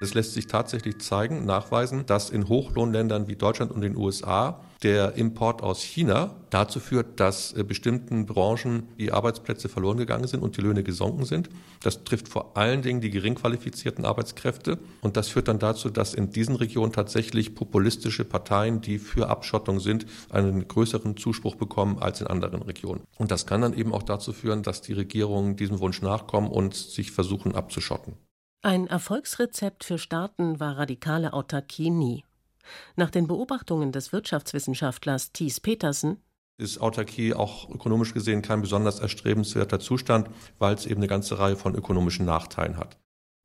Es 0.00 0.14
lässt 0.14 0.34
sich 0.34 0.46
tatsächlich 0.46 0.98
zeigen, 1.00 1.44
nachweisen, 1.44 2.06
dass 2.06 2.30
in 2.30 2.48
Hochlohnländern 2.48 3.26
wie 3.26 3.36
Deutschland 3.36 3.72
und 3.72 3.80
den 3.80 3.96
USA 3.96 4.64
der 4.82 5.14
Import 5.14 5.62
aus 5.62 5.82
China 5.82 6.36
dazu 6.50 6.78
führt, 6.78 7.18
dass 7.20 7.52
äh, 7.52 7.64
bestimmten 7.64 8.26
Branchen 8.26 8.88
die 8.98 9.12
Arbeitsplätze 9.12 9.68
verloren 9.68 9.98
gegangen 9.98 10.26
sind 10.26 10.40
und 10.40 10.56
die 10.56 10.60
Löhne 10.60 10.82
gesunken 10.82 11.24
sind. 11.24 11.50
Das 11.82 12.04
trifft 12.04 12.28
vor 12.28 12.56
allen 12.56 12.82
Dingen 12.82 13.00
die 13.00 13.10
gering 13.10 13.34
qualifizierten 13.34 14.04
Arbeitskräfte. 14.04 14.78
Und 15.00 15.16
das 15.16 15.28
führt 15.28 15.48
dann 15.48 15.58
dazu, 15.58 15.90
dass 15.90 16.14
in 16.14 16.30
diesen 16.30 16.54
Regionen 16.54 16.92
tatsächlich 16.92 17.54
populistische 17.54 18.24
Parteien, 18.24 18.80
die 18.80 18.98
für 18.98 19.28
Abschottung 19.28 19.80
sind, 19.80 20.06
einen 20.30 20.68
größeren 20.68 21.16
Zuspruch 21.16 21.56
bekommen 21.56 21.98
als 21.98 22.20
in 22.20 22.28
anderen 22.28 22.62
Regionen. 22.62 23.02
Und 23.16 23.30
das 23.30 23.46
kann 23.46 23.60
dann 23.60 23.74
eben 23.74 23.92
auch 23.92 24.04
dazu 24.04 24.32
führen, 24.32 24.62
dass 24.62 24.80
die 24.80 24.92
Regierungen 24.92 25.56
diesem 25.56 25.80
Wunsch 25.80 26.02
nachkommen 26.02 26.50
und 26.50 26.74
sich 26.74 27.10
versuchen 27.10 27.54
abzuschotten. 27.54 28.14
Ein 28.62 28.88
Erfolgsrezept 28.88 29.84
für 29.84 29.98
Staaten 29.98 30.58
war 30.58 30.78
radikale 30.78 31.32
Autarkie 31.32 31.90
nie. 31.90 32.24
Nach 32.96 33.10
den 33.10 33.26
Beobachtungen 33.26 33.92
des 33.92 34.12
Wirtschaftswissenschaftlers 34.12 35.32
Thies 35.32 35.60
Petersen 35.60 36.18
ist 36.58 36.80
Autarkie 36.80 37.34
auch 37.34 37.70
ökonomisch 37.70 38.12
gesehen 38.12 38.42
kein 38.42 38.60
besonders 38.60 38.98
erstrebenswerter 38.98 39.78
Zustand, 39.78 40.28
weil 40.58 40.74
es 40.74 40.86
eben 40.86 40.96
eine 40.96 41.06
ganze 41.06 41.38
Reihe 41.38 41.56
von 41.56 41.74
ökonomischen 41.74 42.26
Nachteilen 42.26 42.76
hat. 42.76 42.98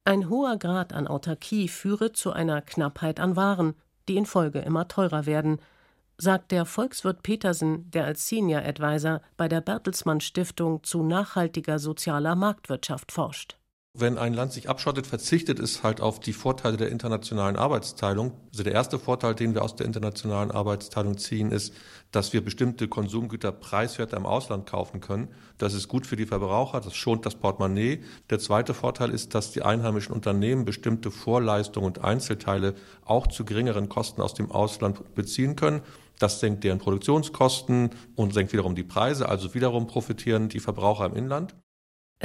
Ein 0.06 0.30
hoher 0.30 0.58
Grad 0.58 0.94
an 0.94 1.08
Autarkie 1.08 1.68
führe 1.68 2.12
zu 2.12 2.32
einer 2.34 2.62
Knappheit 2.62 3.20
an 3.20 3.36
Waren, 3.36 3.76
die 4.10 4.18
in 4.18 4.26
Folge 4.26 4.60
immer 4.60 4.88
teurer 4.88 5.26
werden, 5.26 5.60
sagt 6.18 6.52
der 6.52 6.66
Volkswirt 6.66 7.24
Petersen, 7.24 7.90
der 7.92 8.06
als 8.06 8.28
Senior 8.28 8.64
Advisor 8.64 9.22
bei 9.38 9.48
der 9.48 9.62
Bertelsmann 9.62 10.20
Stiftung 10.20 10.84
zu 10.84 11.04
nachhaltiger 11.04 11.80
sozialer 11.80 12.36
Marktwirtschaft 12.36 13.12
forscht. 13.12 13.58
Wenn 13.96 14.18
ein 14.18 14.34
Land 14.34 14.52
sich 14.52 14.70
abschottet, 14.70 15.06
verzichtet 15.06 15.60
es 15.60 15.84
halt 15.84 16.02
auf 16.02 16.20
die 16.20 16.34
Vorteile 16.34 16.78
der 16.78 16.90
internationalen 16.90 17.56
Arbeitsteilung. 17.56 18.32
Also 18.52 18.64
der 18.64 18.74
erste 18.74 18.98
Vorteil, 18.98 19.36
den 19.36 19.54
wir 19.54 19.62
aus 19.62 19.76
der 19.76 19.86
internationalen 19.86 20.50
Arbeitsteilung 20.50 21.20
ziehen, 21.20 21.52
ist, 21.52 21.76
dass 22.10 22.34
wir 22.34 22.44
bestimmte 22.44 22.88
Konsumgüter 22.88 23.52
preiswerter 23.52 24.18
im 24.18 24.26
Ausland 24.26 24.66
kaufen 24.66 25.00
können. 25.00 25.28
Das 25.60 25.76
ist 25.76 25.90
gut 25.90 26.08
für 26.08 26.16
die 26.16 26.26
Verbraucher, 26.26 26.82
das 26.82 26.96
schont 26.96 27.24
das 27.28 27.36
Portemonnaie. 27.36 28.04
Der 28.32 28.40
zweite 28.40 28.74
Vorteil 28.74 29.12
ist, 29.12 29.36
dass 29.36 29.52
die 29.52 29.62
einheimischen 29.62 30.16
Unternehmen 30.16 30.66
bestimmte 30.66 31.12
Vorleistungen 31.12 31.86
und 31.86 32.04
Einzelteile 32.04 32.74
auch 33.06 33.28
zu 33.28 33.46
geringeren 33.46 33.90
Kosten 33.90 34.24
aus 34.24 34.34
dem 34.34 34.50
Ausland 34.50 35.14
beziehen 35.14 35.56
können. 35.56 35.84
Das 36.18 36.40
senkt 36.40 36.64
deren 36.64 36.80
Produktionskosten 36.80 37.92
und 38.16 38.34
senkt 38.34 38.54
wiederum 38.54 38.74
die 38.74 38.84
Preise, 38.84 39.30
also 39.30 39.54
wiederum 39.54 39.86
profitieren 39.86 40.50
die 40.50 40.60
Verbraucher 40.60 41.06
im 41.06 41.16
Inland. 41.16 41.54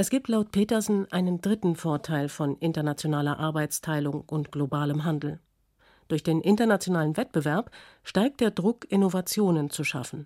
Es 0.01 0.09
gibt 0.09 0.29
laut 0.29 0.53
Petersen 0.53 1.11
einen 1.11 1.41
dritten 1.41 1.75
Vorteil 1.75 2.29
von 2.29 2.55
internationaler 2.59 3.37
Arbeitsteilung 3.37 4.21
und 4.21 4.49
globalem 4.49 5.03
Handel. 5.03 5.41
Durch 6.07 6.23
den 6.23 6.39
internationalen 6.39 7.17
Wettbewerb 7.17 7.69
steigt 8.05 8.39
der 8.39 8.51
Druck, 8.51 8.89
Innovationen 8.89 9.69
zu 9.69 9.83
schaffen. 9.83 10.25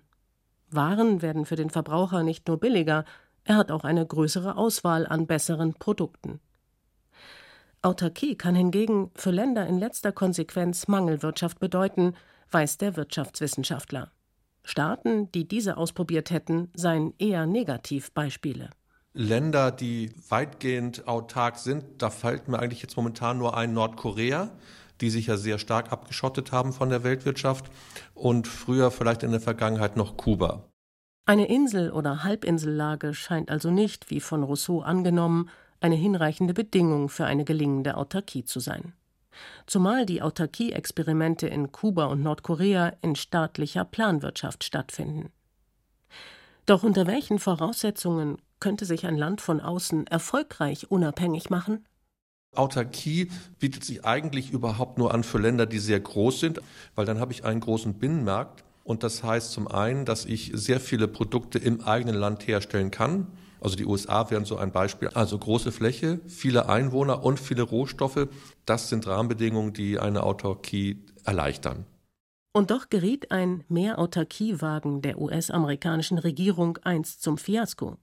Waren 0.70 1.22
werden 1.22 1.44
für 1.44 1.56
den 1.56 1.70
Verbraucher 1.70 2.22
nicht 2.22 2.46
nur 2.46 2.60
billiger, 2.60 3.04
er 3.42 3.56
hat 3.56 3.72
auch 3.72 3.82
eine 3.82 4.06
größere 4.06 4.56
Auswahl 4.56 5.08
an 5.08 5.26
besseren 5.26 5.74
Produkten. 5.74 6.38
Autarkie 7.82 8.36
kann 8.36 8.54
hingegen 8.54 9.10
für 9.16 9.32
Länder 9.32 9.66
in 9.66 9.80
letzter 9.80 10.12
Konsequenz 10.12 10.86
Mangelwirtschaft 10.86 11.58
bedeuten, 11.58 12.14
weiß 12.52 12.78
der 12.78 12.94
Wirtschaftswissenschaftler. 12.94 14.12
Staaten, 14.62 15.32
die 15.32 15.48
diese 15.48 15.76
ausprobiert 15.78 16.30
hätten, 16.30 16.70
seien 16.76 17.12
eher 17.18 17.46
Negativbeispiele. 17.46 18.70
Länder, 19.14 19.70
die 19.70 20.10
weitgehend 20.28 21.06
autark 21.06 21.56
sind, 21.58 21.84
da 21.98 22.10
fällt 22.10 22.48
mir 22.48 22.58
eigentlich 22.58 22.82
jetzt 22.82 22.96
momentan 22.96 23.38
nur 23.38 23.56
ein 23.56 23.72
Nordkorea, 23.72 24.50
die 25.00 25.08
sich 25.08 25.28
ja 25.28 25.36
sehr 25.36 25.58
stark 25.58 25.92
abgeschottet 25.92 26.50
haben 26.50 26.72
von 26.72 26.90
der 26.90 27.04
Weltwirtschaft 27.04 27.70
und 28.14 28.48
früher 28.48 28.90
vielleicht 28.90 29.22
in 29.22 29.30
der 29.30 29.40
Vergangenheit 29.40 29.96
noch 29.96 30.16
Kuba. 30.16 30.64
Eine 31.26 31.46
Insel- 31.46 31.92
oder 31.92 32.24
Halbinsellage 32.24 33.14
scheint 33.14 33.50
also 33.50 33.70
nicht, 33.70 34.10
wie 34.10 34.20
von 34.20 34.42
Rousseau 34.42 34.82
angenommen, 34.82 35.48
eine 35.80 35.94
hinreichende 35.94 36.52
Bedingung 36.52 37.08
für 37.08 37.24
eine 37.24 37.44
gelingende 37.44 37.96
Autarkie 37.96 38.44
zu 38.44 38.58
sein. 38.58 38.94
Zumal 39.66 40.06
die 40.06 40.22
Autarkie-Experimente 40.22 41.46
in 41.46 41.70
Kuba 41.72 42.06
und 42.06 42.22
Nordkorea 42.22 42.94
in 43.00 43.16
staatlicher 43.16 43.84
Planwirtschaft 43.84 44.64
stattfinden. 44.64 45.30
Doch 46.66 46.82
unter 46.82 47.06
welchen 47.06 47.38
Voraussetzungen 47.38 48.38
könnte 48.64 48.86
sich 48.86 49.04
ein 49.04 49.18
Land 49.18 49.42
von 49.42 49.60
außen 49.60 50.06
erfolgreich 50.06 50.90
unabhängig 50.90 51.50
machen? 51.50 51.84
Autarkie 52.56 53.30
bietet 53.58 53.84
sich 53.84 54.06
eigentlich 54.06 54.52
überhaupt 54.52 54.96
nur 54.96 55.12
an 55.12 55.22
für 55.22 55.36
Länder, 55.36 55.66
die 55.66 55.78
sehr 55.78 56.00
groß 56.00 56.40
sind, 56.40 56.62
weil 56.94 57.04
dann 57.04 57.20
habe 57.20 57.34
ich 57.34 57.44
einen 57.44 57.60
großen 57.60 57.92
Binnenmarkt. 57.98 58.64
Und 58.82 59.02
das 59.02 59.22
heißt 59.22 59.52
zum 59.52 59.68
einen, 59.68 60.06
dass 60.06 60.24
ich 60.24 60.50
sehr 60.54 60.80
viele 60.80 61.08
Produkte 61.08 61.58
im 61.58 61.82
eigenen 61.82 62.14
Land 62.14 62.46
herstellen 62.46 62.90
kann. 62.90 63.26
Also 63.60 63.76
die 63.76 63.84
USA 63.84 64.30
wären 64.30 64.46
so 64.46 64.56
ein 64.56 64.72
Beispiel. 64.72 65.08
Also 65.08 65.36
große 65.36 65.70
Fläche, 65.70 66.20
viele 66.26 66.66
Einwohner 66.66 67.22
und 67.22 67.38
viele 67.38 67.64
Rohstoffe. 67.64 68.28
Das 68.64 68.88
sind 68.88 69.06
Rahmenbedingungen, 69.06 69.74
die 69.74 69.98
eine 69.98 70.22
Autarkie 70.22 71.04
erleichtern. 71.24 71.84
Und 72.54 72.70
doch 72.70 72.88
geriet 72.88 73.30
ein 73.30 73.64
Mehr-Autarkie-Wagen 73.68 75.02
der 75.02 75.20
US-amerikanischen 75.20 76.16
Regierung 76.16 76.78
einst 76.82 77.20
zum 77.20 77.36
Fiasko. 77.36 77.98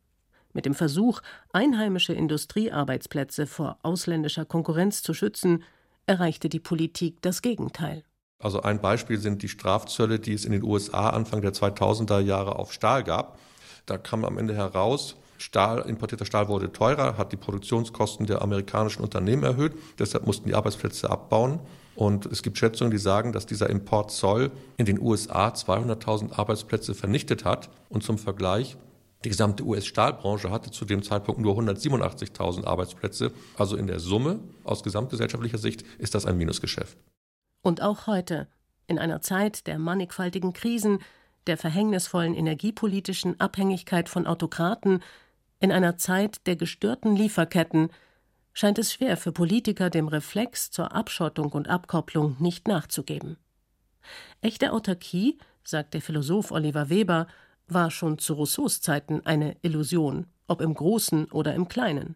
Mit 0.53 0.65
dem 0.65 0.73
Versuch, 0.73 1.21
einheimische 1.53 2.13
Industriearbeitsplätze 2.13 3.47
vor 3.47 3.77
ausländischer 3.83 4.45
Konkurrenz 4.45 5.01
zu 5.01 5.13
schützen, 5.13 5.63
erreichte 6.05 6.49
die 6.49 6.59
Politik 6.59 7.21
das 7.21 7.41
Gegenteil. 7.41 8.03
Also 8.39 8.61
ein 8.61 8.81
Beispiel 8.81 9.19
sind 9.19 9.43
die 9.43 9.49
Strafzölle, 9.49 10.19
die 10.19 10.33
es 10.33 10.45
in 10.45 10.51
den 10.51 10.63
USA 10.63 11.11
Anfang 11.11 11.41
der 11.41 11.53
2000er 11.53 12.19
Jahre 12.19 12.57
auf 12.57 12.73
Stahl 12.73 13.03
gab. 13.03 13.37
Da 13.85 13.97
kam 13.97 14.25
am 14.25 14.37
Ende 14.37 14.55
heraus, 14.55 15.15
Stahl, 15.37 15.79
importierter 15.81 16.25
Stahl 16.25 16.47
wurde 16.47 16.71
teurer, 16.71 17.17
hat 17.17 17.31
die 17.31 17.37
Produktionskosten 17.37 18.25
der 18.25 18.41
amerikanischen 18.41 19.01
Unternehmen 19.01 19.43
erhöht. 19.43 19.73
Deshalb 19.99 20.25
mussten 20.25 20.47
die 20.47 20.55
Arbeitsplätze 20.55 21.09
abbauen. 21.09 21.59
Und 21.95 22.25
es 22.25 22.41
gibt 22.41 22.57
Schätzungen, 22.57 22.91
die 22.91 22.97
sagen, 22.97 23.33
dass 23.33 23.45
dieser 23.45 23.69
Importzoll 23.69 24.51
in 24.77 24.85
den 24.85 24.99
USA 24.99 25.49
200.000 25.49 26.37
Arbeitsplätze 26.37 26.93
vernichtet 26.93 27.43
hat. 27.43 27.69
Und 27.89 28.03
zum 28.03 28.17
Vergleich, 28.17 28.77
die 29.23 29.29
gesamte 29.29 29.63
US-Stahlbranche 29.63 30.49
hatte 30.49 30.71
zu 30.71 30.85
dem 30.85 31.03
Zeitpunkt 31.03 31.41
nur 31.41 31.57
187.000 31.57 32.65
Arbeitsplätze. 32.65 33.31
Also 33.55 33.77
in 33.77 33.87
der 33.87 33.99
Summe, 33.99 34.39
aus 34.63 34.83
gesamtgesellschaftlicher 34.83 35.59
Sicht, 35.59 35.83
ist 35.99 36.15
das 36.15 36.25
ein 36.25 36.37
Minusgeschäft. 36.37 36.97
Und 37.61 37.81
auch 37.81 38.07
heute, 38.07 38.47
in 38.87 38.97
einer 38.97 39.21
Zeit 39.21 39.67
der 39.67 39.77
mannigfaltigen 39.77 40.53
Krisen, 40.53 40.99
der 41.47 41.57
verhängnisvollen 41.57 42.33
energiepolitischen 42.33 43.39
Abhängigkeit 43.39 44.09
von 44.09 44.25
Autokraten, 44.25 45.03
in 45.59 45.71
einer 45.71 45.97
Zeit 45.97 46.47
der 46.47 46.55
gestörten 46.55 47.15
Lieferketten, 47.15 47.89
scheint 48.53 48.79
es 48.79 48.91
schwer 48.91 49.17
für 49.17 49.31
Politiker, 49.31 49.89
dem 49.89 50.07
Reflex 50.07 50.71
zur 50.71 50.93
Abschottung 50.93 51.51
und 51.51 51.69
Abkopplung 51.69 52.35
nicht 52.39 52.67
nachzugeben. 52.67 53.37
Echte 54.41 54.73
Autarkie, 54.73 55.37
sagt 55.63 55.93
der 55.93 56.01
Philosoph 56.01 56.51
Oliver 56.51 56.89
Weber, 56.89 57.27
war 57.73 57.91
schon 57.91 58.17
zu 58.17 58.33
Rousseaus 58.33 58.81
Zeiten 58.81 59.21
eine 59.25 59.55
Illusion 59.61 60.27
ob 60.51 60.59
im 60.59 60.73
Großen 60.73 61.31
oder 61.31 61.55
im 61.55 61.69
Kleinen. 61.69 62.15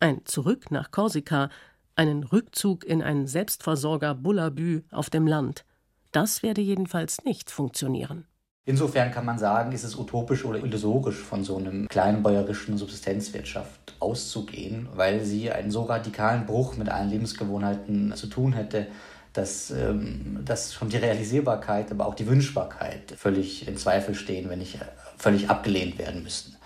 Ein 0.00 0.20
Zurück 0.26 0.70
nach 0.70 0.90
Korsika, 0.90 1.48
einen 1.94 2.24
Rückzug 2.24 2.84
in 2.84 3.02
ein 3.02 3.26
Selbstversorger 3.26 4.14
Bullabü 4.14 4.82
auf 4.90 5.08
dem 5.08 5.26
Land, 5.26 5.64
das 6.12 6.42
werde 6.42 6.60
jedenfalls 6.60 7.24
nicht 7.24 7.50
funktionieren. 7.50 8.26
Insofern 8.66 9.12
kann 9.12 9.24
man 9.24 9.38
sagen, 9.38 9.72
ist 9.72 9.84
es 9.84 9.96
utopisch 9.96 10.44
oder 10.44 10.58
illusorisch, 10.58 11.22
von 11.22 11.42
so 11.42 11.56
einem 11.56 11.88
kleinbäuerischen 11.88 12.76
Subsistenzwirtschaft 12.76 13.94
auszugehen, 13.98 14.88
weil 14.94 15.24
sie 15.24 15.50
einen 15.50 15.70
so 15.70 15.84
radikalen 15.84 16.44
Bruch 16.44 16.76
mit 16.76 16.90
allen 16.90 17.08
Lebensgewohnheiten 17.08 18.12
zu 18.14 18.26
tun 18.26 18.52
hätte, 18.52 18.88
dass, 19.36 19.70
ähm, 19.70 20.40
dass 20.44 20.74
schon 20.74 20.88
die 20.88 20.96
Realisierbarkeit, 20.96 21.90
aber 21.90 22.06
auch 22.06 22.14
die 22.14 22.26
Wünschbarkeit 22.26 23.12
völlig 23.16 23.66
in 23.68 23.76
Zweifel 23.76 24.14
stehen, 24.14 24.48
wenn 24.48 24.58
nicht 24.58 24.78
völlig 25.18 25.50
abgelehnt 25.50 25.98
werden 25.98 26.22
müssten. 26.22 26.56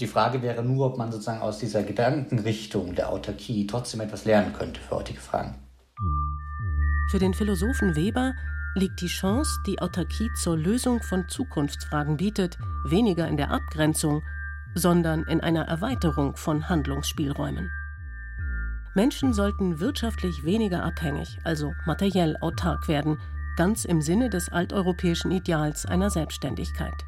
Die 0.00 0.06
Frage 0.06 0.42
wäre 0.42 0.64
nur, 0.64 0.86
ob 0.86 0.98
man 0.98 1.12
sozusagen 1.12 1.40
aus 1.40 1.58
dieser 1.58 1.82
Gedankenrichtung 1.82 2.94
der 2.94 3.10
Autarkie 3.10 3.66
trotzdem 3.66 4.00
etwas 4.00 4.24
lernen 4.24 4.52
könnte 4.52 4.80
für 4.80 4.96
heutige 4.96 5.20
Fragen. 5.20 5.54
Für 7.10 7.18
den 7.18 7.34
Philosophen 7.34 7.94
Weber 7.94 8.32
liegt 8.74 9.00
die 9.00 9.06
Chance, 9.06 9.60
die 9.66 9.78
Autarkie 9.80 10.30
zur 10.34 10.56
Lösung 10.56 11.00
von 11.00 11.28
Zukunftsfragen 11.28 12.16
bietet, 12.16 12.58
weniger 12.84 13.28
in 13.28 13.36
der 13.36 13.52
Abgrenzung, 13.52 14.22
sondern 14.74 15.22
in 15.24 15.40
einer 15.40 15.68
Erweiterung 15.68 16.36
von 16.36 16.68
Handlungsspielräumen. 16.68 17.70
Menschen 18.94 19.32
sollten 19.32 19.80
wirtschaftlich 19.80 20.44
weniger 20.44 20.84
abhängig, 20.84 21.38
also 21.42 21.72
materiell 21.84 22.36
autark 22.40 22.86
werden, 22.86 23.18
ganz 23.56 23.84
im 23.84 24.00
Sinne 24.00 24.30
des 24.30 24.50
alteuropäischen 24.50 25.32
Ideals 25.32 25.84
einer 25.84 26.10
Selbstständigkeit. 26.10 27.04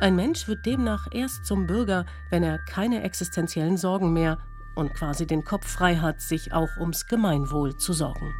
Ein 0.00 0.16
Mensch 0.16 0.48
wird 0.48 0.66
demnach 0.66 1.06
erst 1.12 1.44
zum 1.44 1.66
Bürger, 1.66 2.04
wenn 2.30 2.42
er 2.42 2.58
keine 2.58 3.02
existenziellen 3.02 3.76
Sorgen 3.76 4.12
mehr 4.12 4.38
und 4.74 4.94
quasi 4.94 5.26
den 5.26 5.44
Kopf 5.44 5.68
frei 5.68 5.96
hat, 5.96 6.20
sich 6.20 6.52
auch 6.52 6.70
ums 6.78 7.06
Gemeinwohl 7.06 7.76
zu 7.76 7.92
sorgen. 7.92 8.32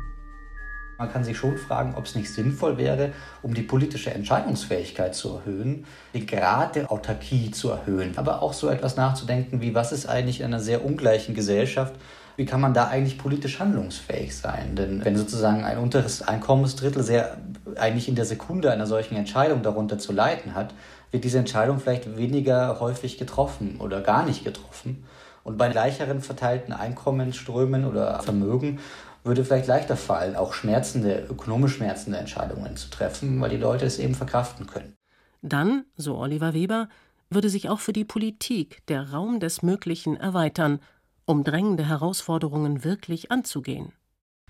Man 1.00 1.10
kann 1.10 1.24
sich 1.24 1.38
schon 1.38 1.56
fragen, 1.56 1.94
ob 1.96 2.04
es 2.04 2.14
nicht 2.14 2.30
sinnvoll 2.30 2.76
wäre, 2.76 3.12
um 3.40 3.54
die 3.54 3.62
politische 3.62 4.12
Entscheidungsfähigkeit 4.12 5.14
zu 5.14 5.36
erhöhen, 5.36 5.86
den 6.12 6.26
Grad 6.26 6.76
der 6.76 6.92
Autarkie 6.92 7.50
zu 7.50 7.70
erhöhen. 7.70 8.12
Aber 8.18 8.42
auch 8.42 8.52
so 8.52 8.68
etwas 8.68 8.96
nachzudenken 8.96 9.62
wie, 9.62 9.74
was 9.74 9.92
ist 9.92 10.04
eigentlich 10.04 10.40
in 10.40 10.46
einer 10.46 10.60
sehr 10.60 10.84
ungleichen 10.84 11.34
Gesellschaft, 11.34 11.94
wie 12.36 12.44
kann 12.44 12.60
man 12.60 12.74
da 12.74 12.88
eigentlich 12.88 13.16
politisch 13.16 13.60
handlungsfähig 13.60 14.36
sein? 14.36 14.76
Denn 14.76 15.02
wenn 15.02 15.16
sozusagen 15.16 15.64
ein 15.64 15.78
unteres 15.78 16.20
Einkommensdrittel 16.20 17.02
sehr 17.02 17.38
eigentlich 17.76 18.06
in 18.06 18.14
der 18.14 18.26
Sekunde 18.26 18.70
einer 18.70 18.86
solchen 18.86 19.16
Entscheidung 19.16 19.62
darunter 19.62 19.98
zu 19.98 20.12
leiden 20.12 20.54
hat, 20.54 20.74
wird 21.12 21.24
diese 21.24 21.38
Entscheidung 21.38 21.80
vielleicht 21.80 22.18
weniger 22.18 22.78
häufig 22.78 23.16
getroffen 23.16 23.80
oder 23.80 24.02
gar 24.02 24.26
nicht 24.26 24.44
getroffen. 24.44 25.02
Und 25.44 25.56
bei 25.56 25.70
gleicheren 25.70 26.20
verteilten 26.20 26.74
Einkommensströmen 26.74 27.86
oder 27.86 28.20
Vermögen 28.20 28.78
würde 29.24 29.44
vielleicht 29.44 29.66
leichter 29.66 29.96
fallen, 29.96 30.36
auch 30.36 30.52
schmerzende, 30.52 31.26
ökonomisch 31.28 31.76
schmerzende 31.76 32.18
Entscheidungen 32.18 32.76
zu 32.76 32.90
treffen, 32.90 33.40
weil 33.40 33.50
die 33.50 33.56
Leute 33.56 33.84
es 33.84 33.98
eben 33.98 34.14
verkraften 34.14 34.66
können. 34.66 34.94
Dann, 35.42 35.84
so 35.96 36.16
Oliver 36.16 36.54
Weber, 36.54 36.88
würde 37.30 37.48
sich 37.48 37.68
auch 37.68 37.80
für 37.80 37.92
die 37.92 38.04
Politik 38.04 38.84
der 38.88 39.10
Raum 39.12 39.40
des 39.40 39.62
Möglichen 39.62 40.16
erweitern, 40.16 40.80
um 41.24 41.44
drängende 41.44 41.86
Herausforderungen 41.88 42.82
wirklich 42.82 43.30
anzugehen. 43.30 43.92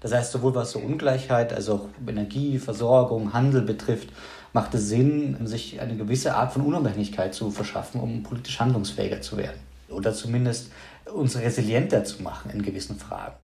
Das 0.00 0.14
heißt, 0.14 0.32
sowohl 0.32 0.54
was 0.54 0.72
so 0.72 0.78
Ungleichheit 0.78 1.52
als 1.52 1.68
auch 1.68 1.88
Energie, 2.06 2.58
Versorgung, 2.58 3.34
Handel 3.34 3.60
betrifft, 3.60 4.08
macht 4.54 4.74
es 4.74 4.88
Sinn, 4.88 5.46
sich 5.46 5.78
eine 5.80 5.96
gewisse 5.96 6.34
Art 6.34 6.54
von 6.54 6.62
Unabhängigkeit 6.62 7.34
zu 7.34 7.50
verschaffen, 7.50 8.00
um 8.00 8.22
politisch 8.22 8.58
handlungsfähiger 8.58 9.20
zu 9.20 9.36
werden. 9.36 9.60
Oder 9.90 10.14
zumindest 10.14 10.72
uns 11.12 11.36
resilienter 11.36 12.04
zu 12.04 12.22
machen 12.22 12.50
in 12.50 12.62
gewissen 12.62 12.96
Fragen. 12.96 13.36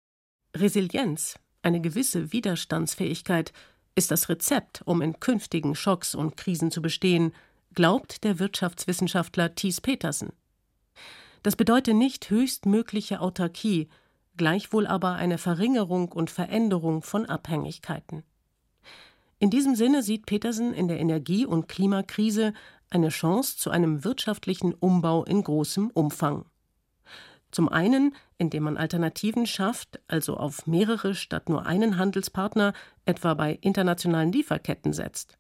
Resilienz, 0.57 1.39
eine 1.63 1.81
gewisse 1.81 2.33
Widerstandsfähigkeit, 2.33 3.53
ist 3.97 4.11
das 4.11 4.29
Rezept, 4.29 4.83
um 4.85 5.03
in 5.03 5.19
künftigen 5.21 5.75
Schocks 5.75 6.15
und 6.15 6.37
Krisen 6.37 6.71
zu 6.71 6.83
bestehen, 6.83 7.33
glaubt 7.75 8.25
der 8.25 8.39
Wirtschaftswissenschaftler 8.39 9.55
Thies 9.55 9.81
Petersen. 9.81 10.33
Das 11.43 11.57
bedeutet 11.57 11.97
nicht 11.97 12.31
höchstmögliche 12.31 13.21
Autarkie, 13.21 13.89
gleichwohl 14.37 14.87
aber 14.87 15.15
eine 15.15 15.39
Verringerung 15.39 16.11
und 16.11 16.31
Veränderung 16.31 17.03
von 17.03 17.27
Abhängigkeiten. 17.27 18.23
In 19.39 19.51
diesem 19.51 19.75
Sinne 19.75 20.03
sieht 20.03 20.27
Petersen 20.27 20.73
in 20.73 20.89
der 20.89 21.01
Energie- 21.01 21.47
und 21.47 21.69
Klimakrise 21.69 22.55
eine 22.91 23.09
Chance 23.09 23.57
zu 23.57 23.71
einem 23.71 24.05
wirtschaftlichen 24.05 24.73
Umbau 24.73 25.25
in 25.25 25.43
großem 25.43 25.91
Umfang. 25.91 26.47
Zum 27.55 27.69
einen, 27.69 28.17
indem 28.37 28.65
man 28.65 28.77
Alternativen 28.77 29.47
schafft, 29.47 30.01
also 30.09 30.37
auf 30.37 30.67
mehrere 30.67 31.15
statt 31.15 31.49
nur 31.49 31.67
einen 31.67 31.99
Handelspartner, 31.99 32.73
etwa 33.05 33.35
bei 33.35 33.57
internationalen 33.61 34.33
Lieferketten 34.33 34.93
setzt. 34.93 35.39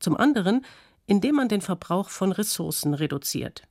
Zum 0.00 0.16
anderen, 0.16 0.66
indem 1.06 1.36
man 1.36 1.48
den 1.48 1.60
Verbrauch 1.60 2.08
von 2.08 2.32
Ressourcen 2.32 2.92
reduziert. 2.92 3.62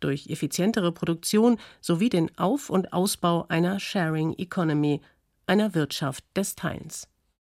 Durch 0.00 0.26
effizientere 0.26 0.92
Produktion 0.92 1.58
sowie 1.80 2.10
den 2.10 2.36
Auf- 2.36 2.68
und 2.68 2.92
Ausbau 2.92 3.46
einer 3.48 3.80
Sharing 3.80 4.34
Economy, 4.34 5.00
einer 5.46 5.74
Wirtschaft 5.74 6.22
des 6.36 6.54
Teilens. 6.54 7.08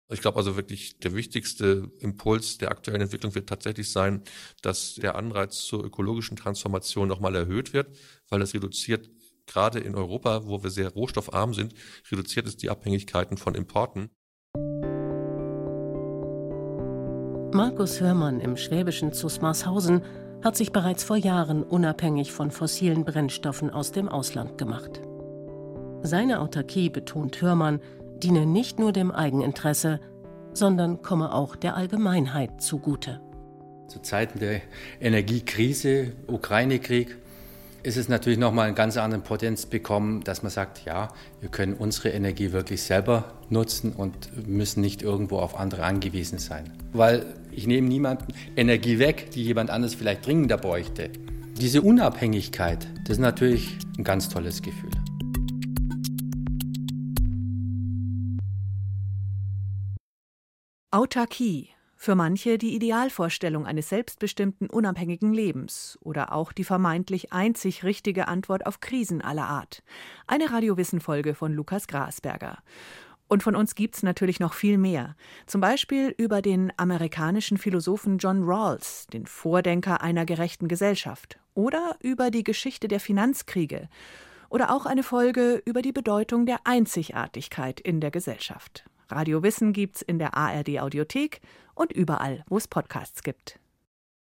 Ich 0.09 0.21
glaube 0.21 0.39
also 0.39 0.55
wirklich, 0.55 1.01
der 1.01 1.17
wichtigste 1.17 1.91
Impuls 1.99 2.59
der 2.59 2.71
aktuellen 2.71 3.01
Entwicklung 3.01 3.35
wird 3.35 3.49
tatsächlich 3.49 3.91
sein, 3.91 4.23
dass 4.63 4.95
der 4.95 5.17
Anreiz 5.17 5.65
zur 5.65 5.85
ökologischen 5.85 6.37
Transformation 6.37 7.09
nochmal 7.09 7.35
erhöht 7.35 7.73
wird, 7.73 7.97
weil 8.29 8.39
das 8.39 8.55
reduziert 8.55 9.11
gerade 9.47 9.79
in 9.79 9.95
Europa, 9.95 10.47
wo 10.47 10.63
wir 10.63 10.71
sehr 10.71 10.91
rohstoffarm 10.91 11.55
sind, 11.55 11.75
reduziert 12.11 12.47
es 12.47 12.57
die 12.57 12.71
Abhängigkeiten 12.71 13.37
von 13.37 13.55
Importen. 13.55 14.11
Markus 17.53 18.01
Hörmann 18.01 18.41
im 18.41 18.57
schwäbischen 18.57 19.13
Zusmarshausen 19.13 20.03
hat 20.45 20.57
sich 20.57 20.73
bereits 20.73 21.05
vor 21.05 21.17
Jahren 21.17 21.63
unabhängig 21.63 22.33
von 22.33 22.51
fossilen 22.51 23.05
Brennstoffen 23.05 23.71
aus 23.71 23.93
dem 23.93 24.09
Ausland 24.09 24.59
gemacht. 24.59 25.01
Seine 26.03 26.41
Autarkie, 26.41 26.91
betont 26.91 27.41
Hörmann, 27.41 27.81
diene 28.23 28.47
nicht 28.47 28.79
nur 28.79 28.93
dem 28.93 29.11
Eigeninteresse, 29.11 30.01
sondern 30.53 31.03
komme 31.03 31.33
auch 31.33 31.57
der 31.57 31.77
Allgemeinheit 31.77 32.61
zugute. 32.61 33.21
Zu 33.89 34.01
Zeiten 34.01 34.39
der 34.39 34.61
Energiekrise, 35.01 36.13
Ukraine-Krieg, 36.27 37.17
ist 37.87 37.97
es 37.97 38.09
natürlich 38.09 38.39
nochmal 38.41 38.67
einen 38.67 38.75
ganz 38.75 38.97
anderen 38.97 39.23
Potenz 39.23 39.65
bekommen, 39.65 40.25
dass 40.25 40.43
man 40.43 40.51
sagt, 40.51 40.85
ja, 40.85 41.07
wir 41.41 41.49
können 41.49 41.73
unsere 41.75 42.09
Energie 42.09 42.51
wirklich 42.51 42.83
selber 42.83 43.33
nutzen 43.49 43.93
und 43.93 44.49
müssen 44.49 44.81
nicht 44.81 45.03
irgendwo 45.03 45.39
auf 45.39 45.57
andere 45.57 45.85
angewiesen 45.85 46.41
sein. 46.41 46.73
Weil 46.93 47.25
ich 47.53 47.69
nehme 47.69 47.87
niemanden 47.87 48.35
Energie 48.57 48.99
weg, 48.99 49.31
die 49.31 49.45
jemand 49.45 49.71
anderes 49.71 49.95
vielleicht 49.95 50.27
dringender 50.27 50.59
bräuchte. 50.59 51.11
Diese 51.61 51.81
Unabhängigkeit, 51.81 52.89
das 53.05 53.19
ist 53.19 53.21
natürlich 53.21 53.79
ein 53.97 54.03
ganz 54.03 54.29
tolles 54.29 54.63
Gefühl. 54.63 54.91
Autarkie 60.91 61.76
für 61.97 62.15
manche 62.15 62.59
die 62.59 62.75
Idealvorstellung 62.75 63.67
eines 63.67 63.89
selbstbestimmten, 63.89 64.69
unabhängigen 64.69 65.33
Lebens 65.33 65.99
oder 66.03 66.33
auch 66.33 66.53
die 66.53 66.65
vermeintlich 66.65 67.33
einzig 67.33 67.85
richtige 67.85 68.29
Antwort 68.29 68.67
auf 68.67 68.81
Krisen 68.81 69.23
aller 69.23 69.47
Art. 69.47 69.83
Eine 70.27 70.51
Radiowissen-Folge 70.53 71.35
von 71.35 71.53
Lukas 71.53 71.89
Grasberger. 71.89 72.59
Und 73.29 73.43
von 73.43 73.57
uns 73.57 73.75
gibt's 73.75 74.03
natürlich 74.03 74.39
noch 74.39 74.53
viel 74.53 74.79
mehr. 74.79 75.17
Zum 75.47 75.61
Beispiel 75.61 76.15
über 76.17 76.43
den 76.43 76.73
amerikanischen 76.77 77.59
Philosophen 77.59 78.19
John 78.19 78.45
Rawls, 78.45 79.07
den 79.09 79.27
Vordenker 79.27 80.01
einer 80.01 80.25
gerechten 80.25 80.69
Gesellschaft. 80.69 81.41
Oder 81.55 81.97
über 82.01 82.31
die 82.31 82.45
Geschichte 82.45 82.87
der 82.87 83.01
Finanzkriege. 83.01 83.89
Oder 84.49 84.71
auch 84.71 84.87
eine 84.87 85.03
Folge 85.03 85.61
über 85.65 85.83
die 85.83 85.93
Bedeutung 85.93 86.47
der 86.47 86.59
Einzigartigkeit 86.65 87.81
in 87.81 88.01
der 88.01 88.13
Gesellschaft. 88.13 88.85
Radio 89.09 89.43
Wissen 89.43 89.73
gibt's 89.73 90.03
in 90.03 90.19
der 90.19 90.37
ARD 90.37 90.81
Audiothek 90.81 91.41
und 91.75 91.93
überall, 91.93 92.45
wo 92.49 92.57
es 92.57 92.67
Podcasts 92.67 93.23
gibt. 93.23 93.61